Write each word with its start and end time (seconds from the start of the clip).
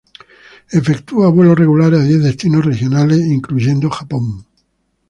Efectúa 0.79 1.29
vuelos 1.35 1.59
regulares 1.63 1.99
a 1.99 2.03
diez 2.05 2.23
destinos 2.23 2.65
regionales, 2.65 3.19
incluyendo 3.37 3.87
Japón. 3.91 4.47